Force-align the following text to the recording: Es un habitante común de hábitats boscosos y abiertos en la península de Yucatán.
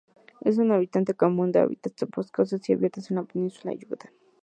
Es 0.43 0.57
un 0.57 0.71
habitante 0.71 1.13
común 1.13 1.51
de 1.51 1.59
hábitats 1.59 2.07
boscosos 2.09 2.67
y 2.67 2.73
abiertos 2.73 3.11
en 3.11 3.17
la 3.17 3.23
península 3.23 3.71
de 3.73 3.81
Yucatán. 3.81 4.11